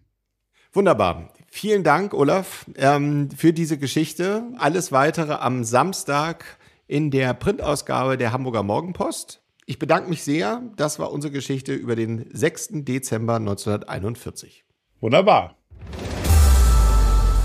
Wunderbar. 0.73 1.33
Vielen 1.49 1.83
Dank, 1.83 2.13
Olaf, 2.13 2.65
ähm, 2.77 3.29
für 3.31 3.51
diese 3.51 3.77
Geschichte. 3.77 4.43
Alles 4.57 4.91
weitere 4.91 5.33
am 5.33 5.65
Samstag 5.65 6.57
in 6.87 7.11
der 7.11 7.33
Printausgabe 7.33 8.17
der 8.17 8.31
Hamburger 8.31 8.63
Morgenpost. 8.63 9.41
Ich 9.65 9.79
bedanke 9.79 10.09
mich 10.09 10.23
sehr. 10.23 10.61
Das 10.77 10.97
war 10.97 11.11
unsere 11.11 11.31
Geschichte 11.31 11.73
über 11.73 11.95
den 11.95 12.29
6. 12.31 12.83
Dezember 12.85 13.35
1941. 13.35 14.63
Wunderbar. 14.99 15.60